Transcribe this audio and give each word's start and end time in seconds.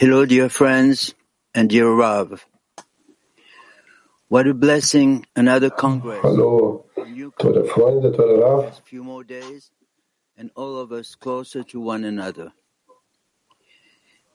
Hello, 0.00 0.24
dear 0.24 0.48
friends 0.48 1.12
and 1.56 1.68
dear 1.68 1.90
Rav. 1.90 2.46
What 4.28 4.46
a 4.46 4.54
blessing! 4.54 5.26
Another 5.34 5.70
congress. 5.70 6.20
Hallo, 6.22 6.84
tolle 7.36 7.64
Freunde, 7.64 8.14
tolle 8.14 8.38
Rav. 8.38 8.80
few 8.84 9.02
more 9.02 9.24
days, 9.24 9.72
and 10.36 10.52
all 10.54 10.78
of 10.78 10.92
us 10.92 11.16
closer 11.16 11.64
to 11.64 11.80
one 11.80 12.04
another. 12.04 12.52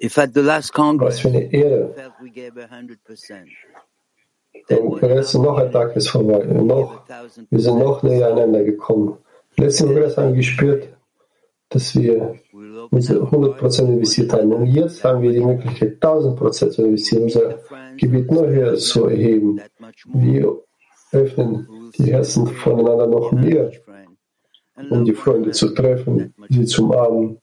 If 0.02 0.18
at 0.18 0.34
the 0.34 0.44
last 0.44 0.72
Was 0.74 0.84
congress 0.84 1.20
für 1.22 1.30
eine 1.30 1.50
Ehre. 1.54 1.88
we 1.88 1.94
felt 1.96 2.14
we 2.22 2.30
gave 2.30 2.58
a 2.58 2.68
hundred 2.68 3.02
percent, 3.06 3.48
then 4.68 4.80
Im 4.80 4.90
what 4.90 5.00
Kongress 5.00 5.34
noch 5.34 5.58
ein 5.60 5.72
Tag 5.72 5.96
ist 5.96 6.10
vorbei. 6.10 6.44
Noch, 6.44 7.08
wir 7.50 7.60
sind 7.62 7.80
noch 7.80 8.04
näher 8.04 8.28
aneinander 8.28 8.66
gekommen. 8.66 9.18
Letzten 9.56 9.86
Kongress 9.86 10.18
haben 10.18 10.32
wir 10.32 10.36
gespürt, 10.36 10.90
dass 11.74 11.96
wir 11.96 12.36
our 13.10 13.24
100 13.24 13.32
hearts 13.32 13.60
Prozent 13.60 13.90
investiert 13.90 14.34
haben. 14.34 14.52
Und 14.54 14.68
jetzt 14.68 15.04
haben 15.04 15.22
wir 15.22 15.32
die 15.32 15.40
Möglichkeit, 15.40 15.94
1000 15.96 16.38
Prozent 16.38 16.74
zu 16.74 16.86
investieren, 16.86 17.24
unser 17.24 17.60
höher 18.48 18.76
zu 18.76 19.08
erheben. 19.08 19.60
Wir 20.14 20.62
öffnen 21.12 21.68
die 21.98 22.12
Herzen 22.12 22.48
voneinander 22.48 23.08
noch 23.08 23.32
mehr, 23.32 23.72
um 24.90 25.06
die 25.06 25.14
Freunde 25.14 25.52
zu 25.52 25.70
treffen, 25.70 26.34
sie 26.50 26.66
zum 26.66 26.92
Armen, 26.92 27.38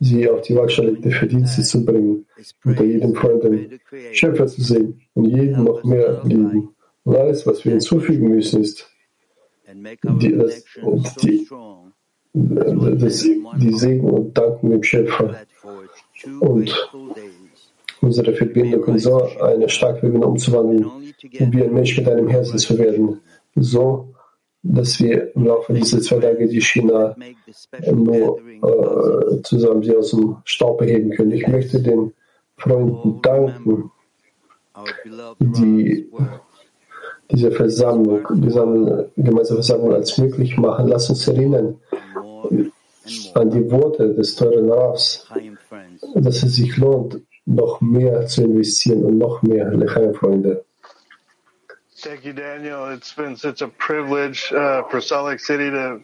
sie 0.00 0.28
auf 0.28 0.42
die 0.42 0.56
Waagschale 0.56 0.94
der 0.94 1.12
Verdienste 1.12 1.62
zu 1.62 1.84
bringen, 1.84 2.26
unter 2.64 2.84
jedem 2.84 3.14
Freund 3.14 3.44
den 3.44 3.80
Schöpfer 4.12 4.46
zu 4.46 4.62
sehen 4.62 5.00
und 5.14 5.26
jeden 5.26 5.64
noch 5.64 5.82
mehr 5.84 6.22
lieben. 6.24 6.74
Und 7.04 7.16
alles, 7.16 7.46
was 7.46 7.64
wir 7.64 7.72
hinzufügen 7.72 8.28
müssen, 8.28 8.60
ist 8.60 8.88
die, 10.20 10.36
das, 10.36 10.64
die, 11.22 11.48
die 12.34 13.74
Segen 13.74 14.10
und 14.10 14.36
Danken 14.36 14.70
dem 14.70 14.82
Schöpfer 14.82 15.34
und 16.40 16.90
unsere 18.00 18.32
Verbindung 18.32 18.84
in 18.84 18.98
so 18.98 19.22
eine 19.40 19.68
starke 19.68 20.00
Verbindung 20.00 20.32
umzuwandeln, 20.32 20.84
um 20.84 21.52
wie 21.52 21.62
ein 21.62 21.74
Mensch 21.74 21.96
mit 21.96 22.08
einem 22.08 22.28
Herzen 22.28 22.58
zu 22.58 22.78
werden, 22.78 23.20
so 23.56 24.08
dass 24.62 25.00
wir 25.00 25.34
im 25.34 25.46
Laufe 25.46 25.72
dieser 25.72 26.00
zwei 26.00 26.18
Tage 26.18 26.48
die 26.48 26.60
China 26.60 27.16
nur 27.92 28.38
äh, 28.40 29.42
zusammen 29.42 29.82
sie 29.82 29.96
aus 29.96 30.10
dem 30.10 30.36
Staub 30.44 30.80
erheben 30.82 31.10
können. 31.10 31.32
Ich 31.32 31.46
möchte 31.46 31.80
den 31.80 32.12
Freunden 32.56 33.22
danken, 33.22 33.90
die 35.38 36.08
diese 37.30 37.50
Versammlung, 37.52 38.26
diese 38.36 39.10
gemeinsame 39.16 39.62
Versammlung 39.62 39.94
als 39.94 40.18
möglich 40.18 40.56
machen. 40.56 40.88
Lass 40.88 41.08
uns 41.08 41.28
erinnern 41.28 41.76
an 43.34 43.50
die 43.50 43.70
Worte 43.70 44.14
des 44.14 44.34
teuren 44.36 44.70
Ravs, 44.70 45.26
dass 46.14 46.42
es 46.42 46.56
sich 46.56 46.76
lohnt, 46.76 47.20
noch 47.46 47.80
mehr 47.80 48.26
zu 48.26 48.42
investieren 48.44 49.04
und 49.04 49.18
noch 49.18 49.42
mehr 49.42 49.70
Lechaim, 49.72 50.14
Freunde. 50.14 50.64
Thank 52.00 52.24
you, 52.24 52.32
Daniel. 52.32 52.92
It's 52.92 53.12
been 53.12 53.34
such 53.36 53.60
a 53.60 53.66
privilege 53.66 54.52
uh, 54.52 54.82
for 54.88 55.00
Salt 55.00 55.26
Lake 55.26 55.40
City 55.40 55.68
to 55.70 56.00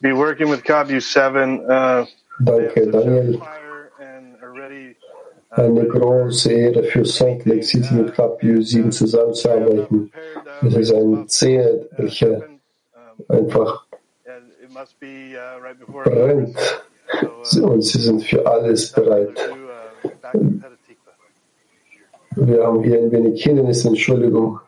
be 0.00 0.12
working 0.12 0.48
with 0.48 0.62
COBU 0.62 1.00
7. 1.00 1.60
Uh, 1.68 2.06
Danke, 2.40 2.86
Daniel. 2.90 3.40
uh, 3.40 3.64
Eine 5.50 5.86
große 5.86 6.52
Ehre 6.52 6.84
für 6.84 7.04
Salt 7.04 7.44
Lake 7.46 7.62
City 7.64 7.94
mit 7.94 8.14
KPU 8.14 8.60
7 8.60 8.92
zusammenzuarbeiten. 8.92 10.12
Es 10.62 10.74
ist 10.74 10.92
ein 10.92 11.28
Ziel, 11.28 11.88
welcher 11.96 12.42
einfach 13.28 13.86
brennt 16.04 16.84
uh, 17.22 17.66
und 17.66 17.82
sie 17.82 17.98
sind 17.98 18.22
für 18.22 18.46
alles 18.46 18.92
bereit. 18.92 19.38
Wir 22.36 22.66
haben 22.66 22.82
hier 22.82 22.98
ein 22.98 23.12
wenig 23.12 23.42
Hindernisse, 23.42 23.88
Entschuldigung. 23.88 24.58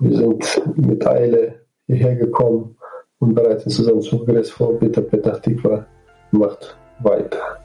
Wir 0.00 0.16
sind 0.16 0.62
mit 0.76 1.06
Eile 1.06 1.60
hierher 1.86 2.16
gekommen 2.16 2.76
und 3.18 3.34
bereiten 3.34 3.70
zusammen 3.70 4.02
zum 4.02 4.24
Kongress 4.24 4.50
vor. 4.50 4.78
Bitte 4.78 5.02
Petach 5.02 5.40
Tikva 5.40 5.86
macht 6.30 6.76
weiter. 7.00 7.59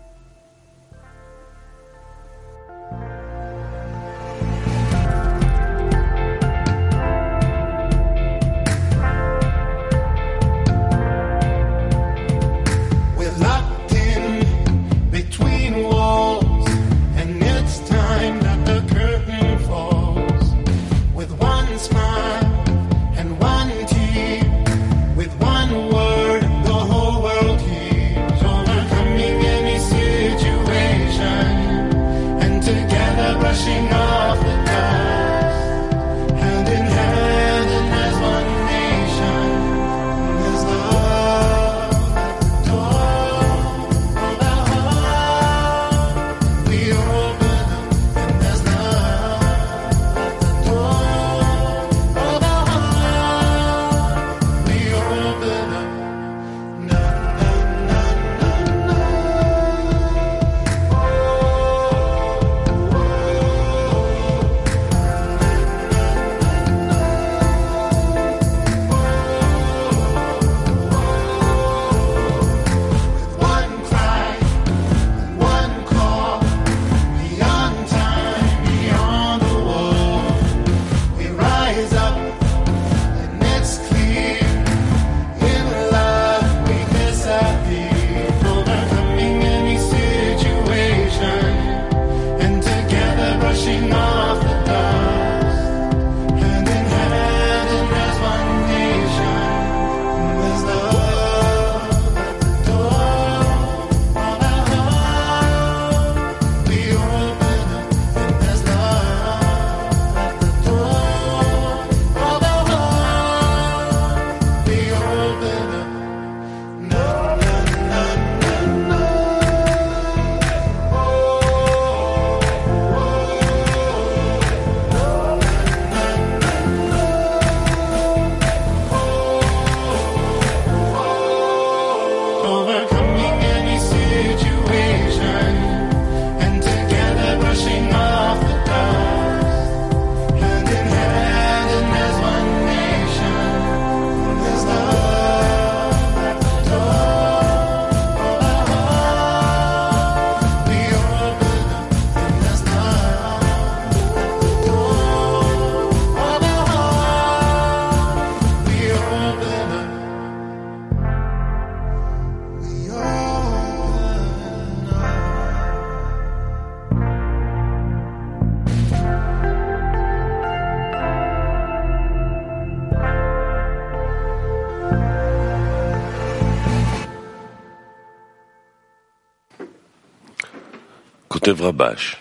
Bash. 181.55 182.17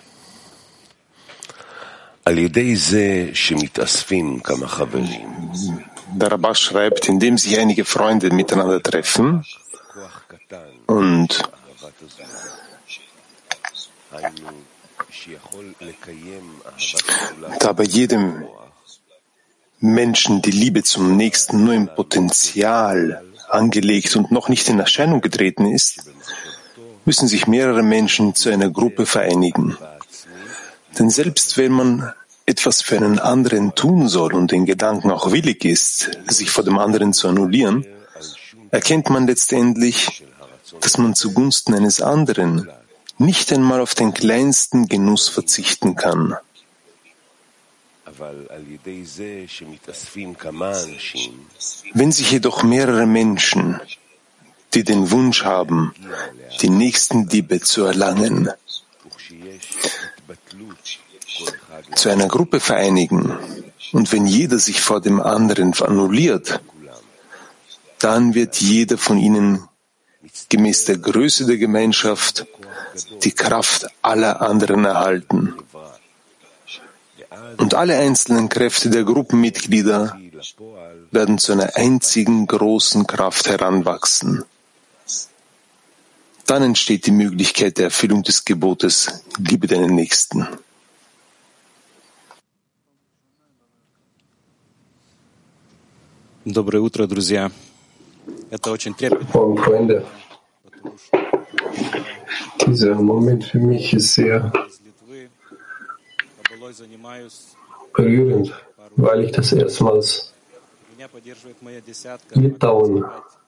Der 6.16 6.30
Rabbah 6.30 6.54
schreibt, 6.54 7.08
indem 7.08 7.38
sich 7.38 7.58
einige 7.58 7.84
Freunde 7.84 8.30
miteinander 8.30 8.82
treffen 8.82 9.44
und 10.86 11.42
da 17.58 17.72
bei 17.72 17.84
jedem 17.84 18.44
Menschen 19.80 20.40
die 20.40 20.50
Liebe 20.50 20.82
zum 20.82 21.16
Nächsten 21.16 21.64
nur 21.64 21.74
im 21.74 21.88
Potenzial 21.94 23.22
angelegt 23.50 24.16
und 24.16 24.30
noch 24.32 24.48
nicht 24.48 24.68
in 24.68 24.80
Erscheinung 24.80 25.20
getreten 25.20 25.66
ist, 25.66 26.10
müssen 27.04 27.28
sich 27.28 27.46
mehrere 27.46 27.82
Menschen 27.82 28.34
zu 28.34 28.50
einer 28.50 28.70
Gruppe 28.70 29.06
vereinigen. 29.06 29.76
Denn 30.98 31.10
selbst 31.10 31.56
wenn 31.56 31.72
man 31.72 32.12
etwas 32.46 32.82
für 32.82 32.96
einen 32.96 33.18
anderen 33.18 33.74
tun 33.74 34.08
soll 34.08 34.34
und 34.34 34.52
den 34.52 34.66
Gedanken 34.66 35.10
auch 35.10 35.32
willig 35.32 35.64
ist, 35.64 36.18
sich 36.28 36.50
vor 36.50 36.64
dem 36.64 36.78
anderen 36.78 37.12
zu 37.12 37.28
annullieren, 37.28 37.86
erkennt 38.70 39.10
man 39.10 39.26
letztendlich, 39.26 40.24
dass 40.80 40.98
man 40.98 41.14
zugunsten 41.14 41.74
eines 41.74 42.00
anderen 42.00 42.68
nicht 43.18 43.52
einmal 43.52 43.80
auf 43.80 43.94
den 43.94 44.12
kleinsten 44.12 44.88
Genuss 44.88 45.28
verzichten 45.28 45.94
kann. 45.94 46.36
Wenn 51.94 52.12
sich 52.12 52.30
jedoch 52.30 52.62
mehrere 52.62 53.06
Menschen 53.06 53.80
die 54.74 54.84
den 54.84 55.10
Wunsch 55.10 55.44
haben, 55.44 55.94
die 56.60 56.70
nächsten 56.70 57.28
Diebe 57.28 57.60
zu 57.60 57.84
erlangen, 57.84 58.50
zu 61.94 62.08
einer 62.08 62.28
Gruppe 62.28 62.60
vereinigen. 62.60 63.36
Und 63.92 64.12
wenn 64.12 64.26
jeder 64.26 64.58
sich 64.58 64.80
vor 64.80 65.00
dem 65.00 65.20
anderen 65.20 65.74
annulliert, 65.74 66.60
dann 67.98 68.34
wird 68.34 68.56
jeder 68.56 68.98
von 68.98 69.18
ihnen 69.18 69.68
gemäß 70.48 70.84
der 70.86 70.98
Größe 70.98 71.46
der 71.46 71.58
Gemeinschaft 71.58 72.46
die 73.22 73.32
Kraft 73.32 73.86
aller 74.02 74.40
anderen 74.42 74.84
erhalten. 74.84 75.54
Und 77.56 77.74
alle 77.74 77.96
einzelnen 77.98 78.48
Kräfte 78.48 78.90
der 78.90 79.04
Gruppenmitglieder 79.04 80.18
werden 81.10 81.38
zu 81.38 81.52
einer 81.52 81.76
einzigen 81.76 82.46
großen 82.46 83.06
Kraft 83.06 83.48
heranwachsen. 83.48 84.44
Dann 86.45 86.63
entsteht 86.63 87.05
die 87.05 87.11
Möglichkeit 87.11 87.77
der 87.77 87.85
Erfüllung 87.85 88.23
des 88.23 88.43
Gebotes, 88.43 89.23
liebe 89.37 89.67
deinen 89.67 89.93
Nächsten. 89.95 90.47
Доброе 96.45 96.79
утро, 96.81 97.05
друзья. 97.07 97.51
Это 98.49 98.71
очень 98.71 98.93
трепетно, 98.95 99.27
Morgen, 99.33 99.57
Freunde. 99.57 100.05
потому 100.63 100.97
что 100.97 101.19
Dieser 102.65 102.95
Moment 102.95 103.43
für 103.45 103.59
mich 103.59 103.93
ist 103.93 104.13
sehr 104.13 104.51
из 104.67 104.79
Литвы 104.81 105.29
Кабалой 106.43 106.73
занимаюсь. 106.73 107.55
berührend, 107.95 108.53
weil 108.95 109.25
ich 109.25 109.31
das 109.31 109.51
erstmals 109.51 110.32
Litauen, 112.34 113.04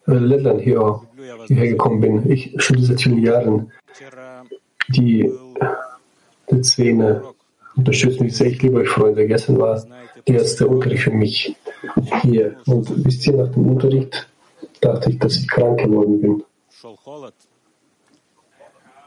äh, 0.06 0.12
Lettland 0.12 0.60
hier, 0.62 1.00
hierher 1.46 1.68
gekommen 1.68 2.00
bin. 2.00 2.30
Ich 2.30 2.54
studiere 2.58 2.86
seit 2.86 3.02
vielen 3.02 3.22
Jahren 3.22 3.72
die, 4.88 5.30
die 6.50 6.62
Szene. 6.62 7.22
Unterstützt 7.76 8.20
mich 8.20 8.36
sehr. 8.36 8.46
Ich 8.46 8.62
liebe 8.62 8.78
euch, 8.78 8.88
Freunde. 8.88 9.26
Gestern 9.26 9.58
war 9.58 9.84
der 10.26 10.36
erste 10.36 10.66
Unterricht 10.66 11.02
für 11.02 11.10
mich 11.10 11.56
hier. 12.22 12.56
Und 12.66 13.04
bis 13.04 13.22
hier 13.22 13.34
nach 13.34 13.52
dem 13.52 13.66
Unterricht 13.68 14.28
dachte 14.80 15.10
ich, 15.10 15.18
dass 15.18 15.36
ich 15.36 15.48
krank 15.48 15.80
geworden 15.80 16.20
bin. 16.20 16.44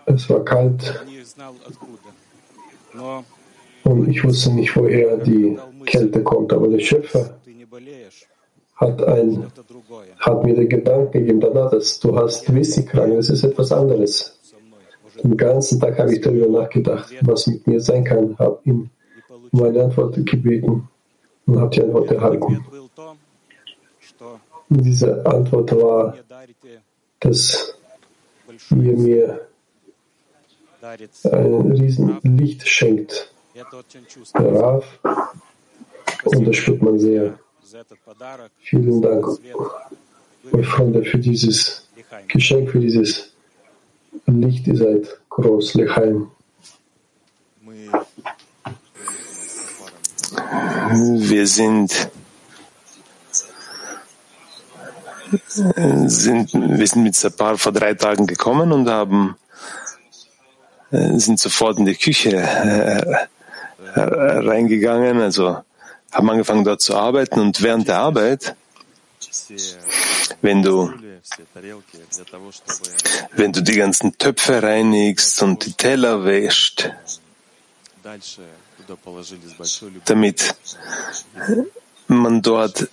Es 0.06 0.30
war 0.30 0.44
kalt. 0.44 1.04
Und 3.84 4.10
ich 4.10 4.24
wusste 4.24 4.54
nicht, 4.54 4.76
woher 4.76 5.18
die 5.18 5.58
Kälte 5.86 6.24
kommt. 6.24 6.54
Aber 6.54 6.68
der 6.68 6.80
Schöpfer 6.80 7.40
hat, 8.76 9.04
ein, 9.04 9.52
hat 10.20 10.44
mir 10.44 10.56
den 10.56 10.70
Gedanken 10.70 11.12
gegeben, 11.12 11.40
danach, 11.42 11.72
dass 11.72 12.00
du 12.00 12.16
hast 12.16 12.54
Wissikrank, 12.54 13.16
das 13.16 13.30
ist 13.30 13.44
etwas 13.44 13.72
anderes. 13.72 14.40
Den 15.22 15.36
ganzen 15.36 15.80
Tag 15.80 16.00
habe 16.00 16.14
ich 16.14 16.22
darüber 16.22 16.62
nachgedacht, 16.62 17.14
was 17.22 17.48
mit 17.48 17.68
mir 17.68 17.82
sein 17.82 18.04
kann, 18.06 18.38
habe 18.40 18.60
ihm 18.64 18.90
meine 19.52 19.84
Antwort 19.84 20.16
gebeten 20.26 20.88
und 21.46 21.60
habe 21.60 21.70
die 21.72 21.82
Antwort 21.82 22.12
erhalten. 22.12 22.66
Diese 24.70 25.26
Antwort 25.26 25.72
war, 25.76 26.16
dass 27.20 27.76
ihr 28.72 28.98
mir 28.98 29.48
ein 30.82 31.72
Riesenlicht 31.72 32.68
schenkt. 32.68 33.34
Rav, 34.36 34.86
und 36.24 36.48
das 36.48 36.56
spürt 36.56 36.82
man 36.82 36.98
sehr. 37.00 37.38
Vielen 38.62 39.02
Dank, 39.02 39.26
mein 40.52 40.64
Freunde, 40.64 41.04
für 41.04 41.20
dieses 41.20 41.88
Geschenk, 42.28 42.72
für 42.72 42.80
dieses 42.80 43.32
Licht. 44.26 44.68
Ihr 44.68 44.78
seid 44.78 45.20
groß, 45.30 45.76
Lechaim. 45.76 46.32
Wir 50.92 51.48
sind, 51.48 52.10
äh, 55.76 56.08
sind, 56.08 56.54
wir 56.54 56.88
sind 56.88 57.04
mit 57.04 57.16
Sapar 57.16 57.58
vor 57.58 57.72
drei 57.72 57.94
Tagen 57.94 58.26
gekommen 58.26 58.72
und 58.72 58.90
haben, 58.90 59.36
äh, 60.92 61.18
sind 61.20 61.40
sofort 61.40 61.78
in 61.78 61.86
die 61.86 61.96
Küche 61.96 62.38
äh, 62.38 63.28
äh 63.96 64.02
reingegangen, 64.40 65.22
also 65.22 65.58
haben 66.12 66.30
angefangen 66.30 66.64
dort 66.64 66.82
zu 66.82 66.96
arbeiten 66.96 67.40
und 67.40 67.62
während 67.62 67.88
der 67.88 68.00
Arbeit, 68.00 68.56
wenn 70.42 70.62
du, 70.62 70.94
wenn 73.34 73.52
du 73.52 73.62
die 73.62 73.76
ganzen 73.76 74.18
Töpfe 74.18 74.64
reinigst 74.64 75.42
und 75.44 75.66
die 75.66 75.74
Teller 75.74 76.26
wäscht, 76.26 76.90
damit 80.06 80.56
man 82.08 82.42
dort 82.42 82.88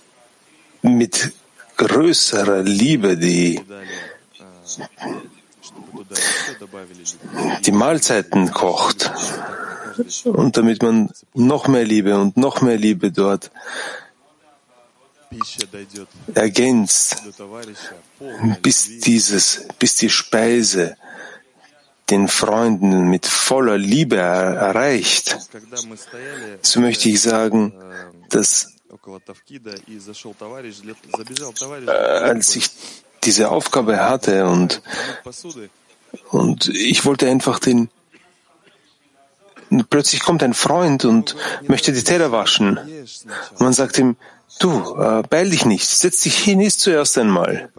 mit 0.81 1.31
größerer 1.77 2.63
Liebe 2.63 3.17
die 3.17 3.61
die 7.65 7.71
Mahlzeiten 7.71 8.51
kocht 8.51 9.11
und 10.23 10.57
damit 10.57 10.81
man 10.81 11.09
noch 11.33 11.67
mehr 11.67 11.83
Liebe 11.85 12.17
und 12.17 12.37
noch 12.37 12.61
mehr 12.61 12.77
Liebe 12.77 13.11
dort 13.11 13.51
ergänzt, 16.33 17.23
bis 18.61 18.99
dieses, 18.99 19.67
bis 19.79 19.95
die 19.95 20.09
Speise 20.09 20.97
den 22.09 22.27
Freunden 22.29 23.09
mit 23.09 23.25
voller 23.25 23.77
Liebe 23.77 24.15
er 24.15 24.55
erreicht. 24.55 25.37
So 26.61 26.79
möchte 26.79 27.09
ich 27.09 27.21
sagen, 27.21 27.73
dass 28.29 28.71
äh, 31.85 31.91
als 31.91 32.55
ich 32.55 32.69
diese 33.27 33.51
Aufgabe 33.51 33.99
hatte 33.99 34.47
und, 34.47 34.81
und 36.31 36.69
ich 36.69 37.05
wollte 37.05 37.27
einfach 37.29 37.59
den, 37.59 37.89
plötzlich 39.89 40.21
kommt 40.21 40.41
ein 40.43 40.53
Freund 40.53 41.03
und 41.03 41.35
möchte 41.67 41.91
die 41.91 42.03
Teller 42.03 42.31
waschen. 42.31 42.77
Und 42.77 43.59
man 43.59 43.73
sagt 43.73 43.97
ihm, 43.97 44.15
du, 44.59 44.95
äh, 44.95 45.23
beeil 45.29 45.49
dich 45.49 45.65
nicht, 45.65 45.85
setz 45.85 46.21
dich 46.21 46.37
hin, 46.37 46.61
isst 46.61 46.79
zuerst 46.79 47.17
einmal. 47.17 47.69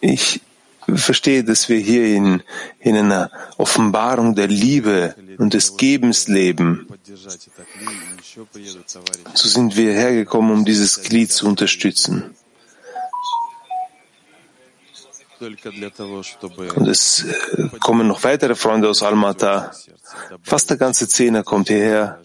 Ich 0.00 0.40
verstehe, 0.88 1.44
dass 1.44 1.68
wir 1.68 1.78
hier 1.78 2.06
in, 2.06 2.42
in 2.80 2.96
einer 2.96 3.30
Offenbarung 3.56 4.34
der 4.34 4.48
Liebe 4.48 5.14
und 5.38 5.54
des 5.54 5.76
Gebens 5.76 6.28
leben. 6.28 6.88
So 9.34 9.48
sind 9.48 9.76
wir 9.76 9.92
hergekommen, 9.92 10.52
um 10.52 10.64
dieses 10.64 11.02
Glied 11.02 11.32
zu 11.32 11.46
unterstützen. 11.46 12.34
Und 15.40 16.88
es 16.88 17.24
äh, 17.24 17.68
kommen 17.80 18.06
noch 18.08 18.22
weitere 18.22 18.54
Freunde 18.54 18.88
aus 18.88 19.02
Almata. 19.02 19.72
Fast 20.42 20.70
der 20.70 20.76
ganze 20.76 21.08
Zehner 21.08 21.42
kommt 21.42 21.68
hierher. 21.68 22.20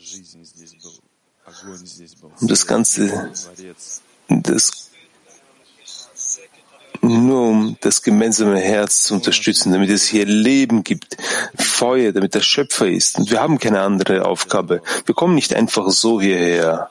Und 2.40 2.52
das 2.52 2.66
ganze, 2.66 3.32
das 4.30 4.89
nur 7.10 7.50
um 7.50 7.78
das 7.82 8.02
gemeinsame 8.02 8.60
Herz 8.60 9.04
zu 9.04 9.16
unterstützen, 9.16 9.72
damit 9.72 9.90
es 9.90 10.08
hier 10.08 10.26
Leben 10.26 10.84
gibt, 10.84 11.18
Feuer, 11.58 12.12
damit 12.12 12.36
der 12.36 12.42
Schöpfer 12.42 12.88
ist. 12.88 13.18
Und 13.18 13.32
wir 13.32 13.42
haben 13.42 13.60
keine 13.60 13.82
andere 13.82 14.26
Aufgabe. 14.26 14.82
Wir 15.06 15.16
kommen 15.16 15.36
nicht 15.36 15.54
einfach 15.54 15.90
so 15.90 16.22
hierher. 16.22 16.90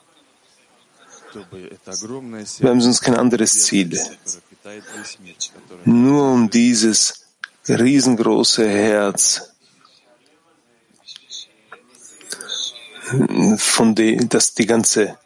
Wir 1.33 2.69
haben 2.69 2.81
sonst 2.81 3.01
kein 3.01 3.15
anderes 3.15 3.63
Ziel. 3.63 3.99
Nur 5.85 6.31
um 6.31 6.49
dieses 6.49 7.25
riesengroße 7.67 8.67
Herz, 8.67 9.49
von 13.57 13.95
dem, 13.95 14.29
das 14.29 14.53
die 14.53 14.65
ganze 14.65 15.17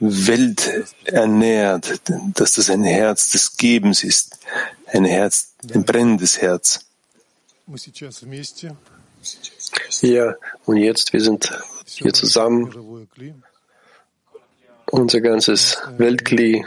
Welt 0.00 0.94
ernährt, 1.04 2.00
dass 2.34 2.52
das 2.52 2.70
ein 2.70 2.84
Herz 2.84 3.30
des 3.30 3.56
Gebens 3.56 4.04
ist, 4.04 4.38
ein 4.86 5.04
Herz, 5.04 5.54
ein 5.74 5.84
brennendes 5.84 6.40
Herz. 6.40 6.86
Ja, 10.00 10.34
und 10.64 10.76
jetzt, 10.76 11.12
wir 11.12 11.20
sind 11.20 11.50
hier 11.86 12.14
zusammen. 12.14 12.72
Unser 14.90 15.20
ganzes 15.20 15.76
Weltkli, 15.98 16.64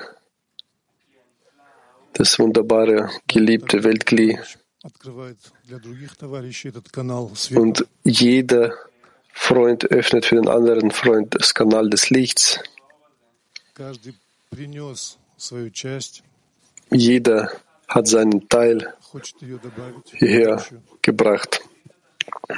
das 2.14 2.38
wunderbare, 2.38 3.10
geliebte 3.28 3.84
Weltkli. 3.84 4.38
Und 7.56 7.86
jeder 8.04 8.74
Freund 9.34 9.86
öffnet 9.86 10.26
für 10.26 10.36
den 10.36 10.48
anderen 10.48 10.92
Freund 10.92 11.36
das 11.40 11.54
Kanal 11.54 11.90
des 11.90 12.10
Lichts. 12.10 12.60
Jeder 16.92 17.52
hat 17.88 18.08
seinen 18.08 18.48
Teil 18.50 18.94
hierher 20.18 20.64
gebracht 21.02 21.62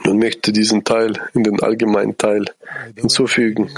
und 0.05 0.19
möchte 0.19 0.51
diesen 0.51 0.83
Teil 0.83 1.13
in 1.33 1.43
den 1.43 1.61
allgemeinen 1.61 2.17
Teil 2.17 2.45
hinzufügen. 2.95 3.69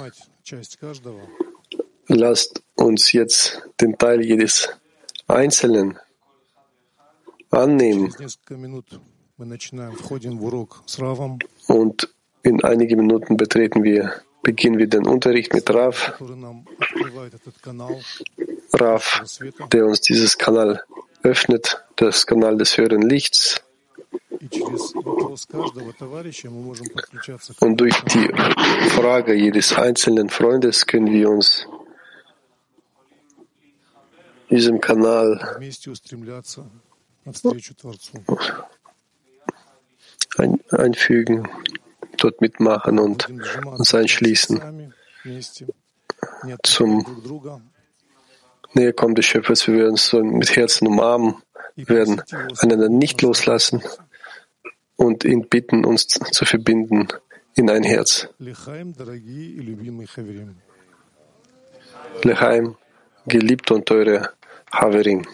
Lasst 2.08 2.62
uns 2.76 3.12
jetzt 3.12 3.62
den 3.82 3.98
Teil 3.98 4.24
jedes 4.24 4.70
Einzelnen 5.28 5.98
annehmen. 7.50 8.14
Und 11.68 12.16
in 12.44 12.64
einigen 12.64 13.00
Minuten 13.00 13.38
betreten 13.38 13.84
wir, 13.84 14.14
beginnen 14.46 14.78
wir 14.78 14.88
den 14.88 15.08
Unterricht 15.08 15.54
mit 15.54 15.68
Rav. 15.72 16.14
Rav, 18.74 19.24
der 19.74 19.86
uns 19.86 20.02
dieses 20.02 20.38
Kanal 20.38 20.84
öffnet, 21.24 21.84
das 21.96 22.28
Kanal 22.28 22.56
des 22.56 22.78
höheren 22.78 23.02
Lichts. 23.02 23.62
Und 27.60 27.82
durch 27.82 28.02
die 28.04 28.30
Frage 28.90 29.34
jedes 29.34 29.74
einzelnen 29.74 30.30
Freundes 30.30 30.86
können 30.86 31.12
wir 31.12 31.30
uns 31.30 31.68
diesem 34.52 34.80
Kanal 34.80 35.60
ein, 40.38 40.60
einfügen, 40.70 41.50
dort 42.24 42.42
mitmachen 42.42 43.00
und 43.00 43.30
uns 43.66 43.94
einschließen 43.94 44.94
zum 46.64 47.06
Näherkommen 48.74 49.16
des 49.16 49.26
Schöpfers. 49.26 49.68
Wir 49.68 49.76
werden 49.76 49.92
uns 49.92 50.14
mit 50.14 50.56
Herzen 50.56 50.88
umarmen, 50.88 51.36
werden 51.76 52.22
einander 52.60 52.90
nicht 52.90 53.22
loslassen 53.22 53.82
und 54.96 55.24
ihn 55.24 55.48
bitten, 55.48 55.86
uns 55.86 56.08
zu 56.08 56.46
verbinden 56.46 57.08
in 57.56 57.70
ein 57.70 57.84
Herz. 57.84 58.28
Lechaim, 62.24 62.76
geliebte 63.26 63.74
und 63.74 63.86
teure 63.86 64.30
Haverim. 64.72 65.26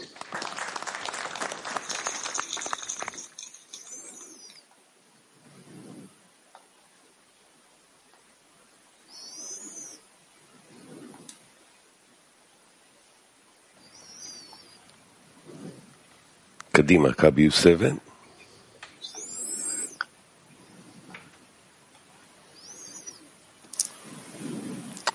קדימה, 16.80 17.12
קאבי 17.12 17.42
יוסבן. 17.42 17.96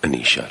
אני 0.04 0.22
אשאל. 0.22 0.46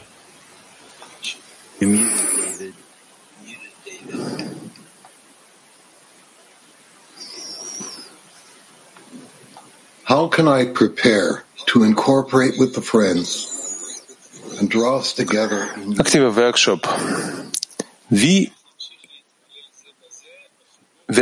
How 10.04 10.28
can 10.28 10.48
I 10.48 10.64
prepare 10.66 11.44
to 11.70 11.84
incorporate 11.84 12.58
with 12.58 12.74
the 12.74 12.82
friends 12.82 13.50
and 14.58 14.68
draw 14.68 14.98
us 14.98 15.12
together 15.12 15.68
in 15.76 15.94
Aktiver 15.94 16.34
Workshop. 16.34 16.86
Wie 18.10 18.52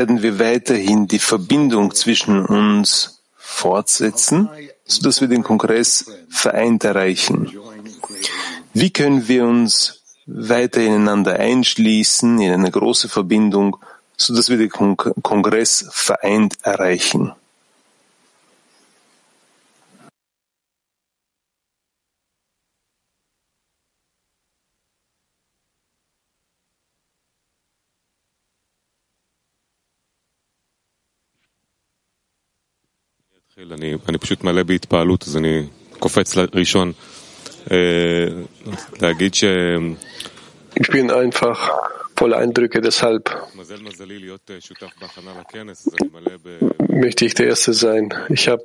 werden 0.03 0.21
wir 0.21 0.37
weiterhin 0.37 1.07
die 1.07 1.17
Verbindung 1.17 1.95
zwischen 1.95 2.45
uns 2.45 3.21
fortsetzen, 3.37 4.49
sodass 4.83 5.21
wir 5.21 5.29
den 5.29 5.43
Kongress 5.43 6.11
vereint 6.27 6.83
erreichen? 6.83 7.49
Wie 8.73 8.91
können 8.91 9.29
wir 9.29 9.45
uns 9.45 10.01
weiter 10.25 10.81
ineinander 10.81 11.39
einschließen, 11.39 12.37
in 12.41 12.51
eine 12.51 12.69
große 12.69 13.07
Verbindung, 13.07 13.77
sodass 14.17 14.49
wir 14.49 14.57
den 14.57 14.69
Kon 14.69 14.97
Kongress 14.97 15.85
vereint 15.89 16.57
erreichen? 16.63 17.31
פשוט 34.22 34.44
מלא 34.44 34.62
בהתפעלות, 34.62 35.24
אז 35.26 35.36
אני 35.36 35.62
קופץ 35.98 36.34
ראשון. 36.54 36.92
אה, 37.72 38.26
להגיד 39.02 39.34
ש... 39.34 39.44
Ich 40.80 40.88
bin 40.88 41.10
einfach 41.10 41.60
voller 42.20 42.38
Eindrücke, 42.38 42.80
deshalb 42.80 43.30
מזל 43.54 43.82
מזלי 43.82 44.18
להיות 44.18 44.50
אה, 44.50 44.56
שותף 44.60 44.90
בהכנה 45.00 45.30
לכנס, 45.40 45.88
אז 45.88 45.94
אני 46.00 46.08
מלא 46.12 46.36
ב... 46.44 46.58
möchte 46.98 47.24
ich 47.24 47.34
der 47.34 47.46
Erste 47.46 47.72
sein. 47.72 48.12
Ich 48.28 48.48
habe 48.48 48.64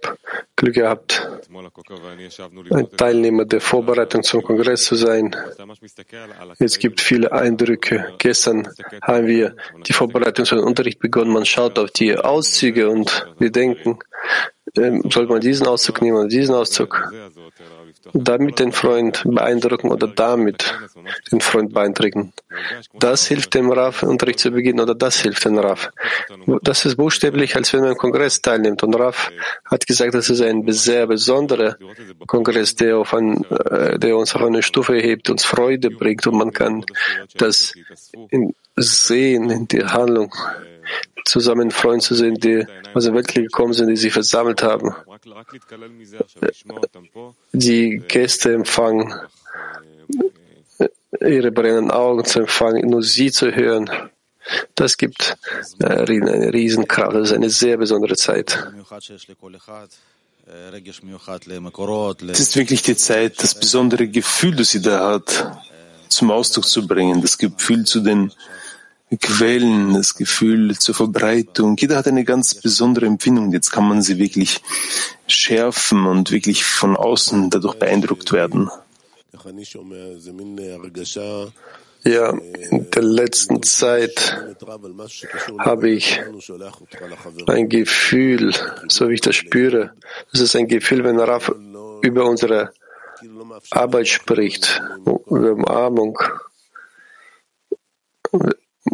Glück 0.56 0.76
gehabt, 0.76 1.28
אתמול 1.40 1.66
הקוקה 1.66 1.94
ואני 2.04 2.24
ישבנו 2.24 2.62
ein 2.62 2.64
לראות 2.64 2.94
את 2.94 3.02
Teilnehmer 3.02 3.46
der 3.46 3.62
Vorbereitung 3.62 4.24
zum 4.24 4.42
Kongress 4.42 4.84
zu 4.86 4.96
sein. 4.96 5.30
אתה 5.56 5.66
ממש 5.66 5.80
מסתכל 5.84 6.18
על 6.18 6.52
Es 6.52 6.78
gibt 6.80 7.02
viele 7.02 7.32
Eindrücke. 7.32 8.16
Gestern 8.20 8.68
haben 9.02 9.28
wir 9.28 9.56
die 9.88 9.94
Vorbereitung 9.94 10.46
zum 10.46 10.60
Unterricht 10.60 11.00
begonnen. 11.00 11.32
Man 11.34 11.46
schaut 11.46 11.80
auf 11.80 11.92
die 11.92 12.18
Auszüge 12.18 12.90
und 12.90 13.28
wir 13.40 13.52
denken, 13.52 13.90
ähm, 13.90 14.00
ähm, 14.77 15.03
sollte 15.11 15.33
man 15.33 15.41
diesen 15.41 15.67
Auszug 15.67 16.03
nehmen 16.03 16.19
und 16.19 16.33
diesen 16.33 16.55
Auszug, 16.55 17.13
damit 18.13 18.59
den 18.59 18.73
Freund 18.73 19.23
beeindrucken 19.25 19.91
oder 19.91 20.09
damit 20.09 20.75
den 21.31 21.41
Freund 21.41 21.73
beeindrucken. 21.73 22.33
Das 22.95 23.27
hilft 23.27 23.55
dem 23.55 23.71
Raf, 23.71 24.03
Unterricht 24.03 24.41
zu 24.41 24.51
beginnen 24.51 24.81
oder 24.81 24.95
das 24.95 25.21
hilft 25.21 25.45
dem 25.45 25.59
Raf. 25.59 25.91
Das 26.63 26.85
ist 26.85 26.97
buchstäblich, 26.97 27.57
als 27.57 27.73
wenn 27.73 27.81
man 27.81 27.93
im 27.93 27.97
Kongress 27.97 28.41
teilnimmt. 28.41 28.83
Und 28.83 28.95
Raf 28.95 29.31
hat 29.65 29.87
gesagt, 29.87 30.15
das 30.15 30.31
ist 30.31 30.41
ein 30.41 30.65
sehr 30.73 31.07
besonderer 31.07 31.77
Kongress, 32.27 32.75
der, 32.75 33.03
ein, 33.13 33.45
äh, 33.45 33.99
der 33.99 34.17
uns 34.17 34.35
auf 34.35 34.43
eine 34.43 34.63
Stufe 34.63 34.97
hebt, 34.97 35.31
uns 35.31 35.45
Freude 35.45 35.91
bringt 35.91 36.27
und 36.27 36.37
man 36.37 36.53
kann 36.53 36.85
das 37.37 37.75
in, 38.31 38.55
sehen 38.77 39.51
in 39.51 39.69
der 39.69 39.93
Handlung 39.93 40.33
zusammen 41.29 41.71
Freunde 41.71 42.05
zu 42.05 42.15
sehen, 42.15 42.35
die 42.35 42.67
aus 42.95 43.05
der 43.05 43.15
Welt 43.15 43.29
gekommen 43.29 43.75
sind, 43.75 43.89
die 43.89 43.97
sich 43.97 44.13
versammelt 44.13 44.63
haben, 44.63 44.95
die 47.53 48.03
Gäste 48.09 48.55
empfangen, 48.55 49.15
äh, 50.79 50.89
ihre 51.37 51.53
brennenden 51.53 51.91
Augen 51.91 52.25
zu 52.25 52.41
empfangen, 52.41 52.89
nur 52.89 53.03
sie 53.03 53.31
zu 53.31 53.55
hören. 53.55 53.91
Das 54.75 54.97
gibt 54.97 55.37
äh, 55.81 55.87
eine 55.87 56.53
Riesenkraft. 56.53 57.15
Das 57.15 57.31
ist 57.31 57.37
eine 57.37 57.51
sehr 57.51 57.77
besondere 57.77 58.17
Zeit. 58.17 58.67
Es 62.31 62.41
ist 62.41 62.57
wirklich 62.57 62.83
die 62.83 62.97
Zeit, 62.97 63.43
das 63.43 63.55
besondere 63.55 64.09
Gefühl, 64.09 64.57
das 64.57 64.71
sie 64.71 64.81
da 64.81 65.11
hat, 65.11 65.61
zum 66.09 66.31
Ausdruck 66.31 66.65
zu 66.67 66.87
bringen, 66.87 67.21
das 67.21 67.37
Gefühl 67.37 67.85
zu 67.85 68.01
den 68.01 68.33
Quellen, 69.17 69.95
das 69.95 70.15
Gefühl 70.15 70.77
zur 70.79 70.95
Verbreitung. 70.95 71.77
Jeder 71.79 71.97
hat 71.97 72.07
eine 72.07 72.25
ganz 72.25 72.55
besondere 72.55 73.07
Empfindung. 73.07 73.53
Jetzt 73.53 73.71
kann 73.71 73.89
man 73.89 74.03
sie 74.03 74.19
wirklich 74.19 74.61
schärfen 75.27 76.07
und 76.07 76.31
wirklich 76.31 76.65
von 76.65 76.97
außen 76.97 77.49
dadurch 77.49 77.77
beeindruckt 77.77 78.33
werden. 78.33 78.71
Ja, 82.05 82.31
in 82.71 82.91
der 82.91 83.03
letzten 83.03 83.63
Zeit 83.63 84.39
habe 85.59 85.91
ich 85.91 86.21
ein 87.47 87.69
Gefühl, 87.69 88.55
so 88.89 89.09
wie 89.09 89.15
ich 89.15 89.21
das 89.21 89.37
spüre. 89.37 89.93
Es 90.33 90.41
ist 90.41 90.55
ein 90.55 90.69
Gefühl, 90.69 91.03
wenn 91.05 91.19
Raf 91.19 91.53
über 92.03 92.25
unsere 92.25 92.73
Arbeit 93.71 94.09
spricht, 94.09 94.81
über 95.05 95.53
Umarmung. 95.53 96.19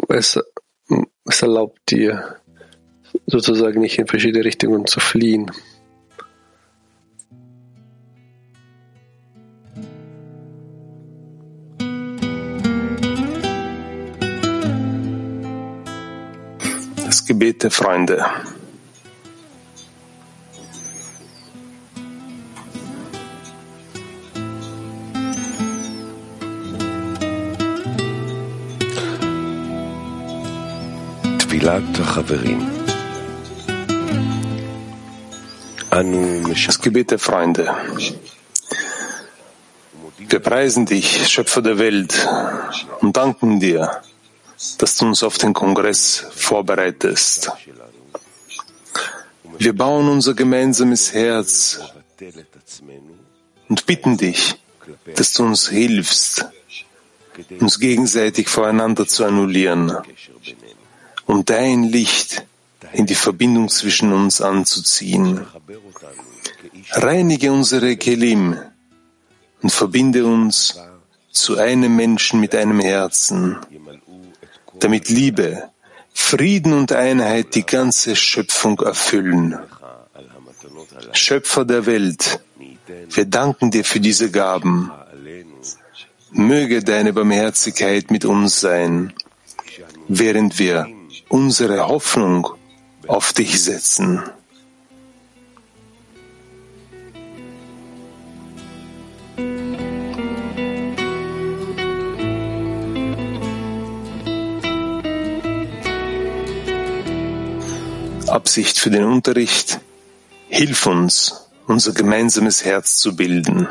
Es, 0.08 0.38
es 1.24 1.42
erlaubt 1.42 1.78
dir, 1.90 2.36
sozusagen 3.26 3.80
nicht 3.80 3.98
in 3.98 4.06
verschiedene 4.06 4.44
Richtungen 4.44 4.86
zu 4.86 5.00
fliehen. 5.00 5.50
Das 17.04 17.24
Gebet 17.26 17.62
der 17.62 17.70
Freunde. 17.70 18.24
Das 36.66 36.80
Gebet 36.82 37.10
der 37.10 37.18
Freunde. 37.18 37.74
Wir 40.18 40.40
preisen 40.40 40.84
dich, 40.84 41.26
Schöpfer 41.26 41.62
der 41.62 41.78
Welt, 41.78 42.28
und 43.00 43.16
danken 43.16 43.60
dir, 43.60 44.02
dass 44.76 44.98
du 44.98 45.06
uns 45.06 45.22
auf 45.22 45.38
den 45.38 45.54
Kongress 45.54 46.26
vorbereitest. 46.34 47.50
Wir 49.58 49.74
bauen 49.74 50.10
unser 50.10 50.34
gemeinsames 50.34 51.14
Herz 51.14 51.80
und 53.70 53.86
bitten 53.86 54.18
dich, 54.18 54.56
dass 55.16 55.32
du 55.32 55.44
uns 55.44 55.68
hilfst, 55.68 56.46
uns 57.58 57.80
gegenseitig 57.80 58.48
voreinander 58.48 59.06
zu 59.06 59.24
annullieren, 59.24 59.96
um 61.26 61.44
dein 61.44 61.84
Licht 61.84 62.44
in 62.92 63.06
die 63.06 63.14
Verbindung 63.14 63.68
zwischen 63.68 64.12
uns 64.12 64.40
anzuziehen. 64.40 65.46
Reinige 66.92 67.52
unsere 67.52 67.96
Kelim 67.96 68.56
und 69.62 69.70
verbinde 69.70 70.26
uns 70.26 70.78
zu 71.30 71.58
einem 71.58 71.96
Menschen 71.96 72.40
mit 72.40 72.54
einem 72.54 72.80
Herzen, 72.80 73.58
damit 74.78 75.08
Liebe, 75.08 75.70
Frieden 76.12 76.72
und 76.72 76.92
Einheit 76.92 77.54
die 77.54 77.66
ganze 77.66 78.14
Schöpfung 78.14 78.80
erfüllen. 78.80 79.58
Schöpfer 81.12 81.64
der 81.64 81.86
Welt, 81.86 82.40
wir 83.10 83.24
danken 83.24 83.70
dir 83.70 83.84
für 83.84 84.00
diese 84.00 84.30
Gaben. 84.30 84.90
Möge 86.30 86.82
deine 86.82 87.12
Barmherzigkeit 87.12 88.10
mit 88.10 88.24
uns 88.24 88.60
sein, 88.60 89.12
während 90.08 90.58
wir 90.58 90.86
unsere 91.28 91.88
Hoffnung 91.88 92.48
auf 93.06 93.32
dich 93.32 93.62
setzen. 93.62 94.22
Absicht 108.28 108.78
für 108.78 108.90
den 108.90 109.04
Unterricht. 109.04 109.80
Hilf 110.48 110.86
uns, 110.86 111.48
unser 111.66 111.92
gemeinsames 111.92 112.64
Herz 112.64 112.96
zu 112.96 113.16
bilden. 113.16 113.68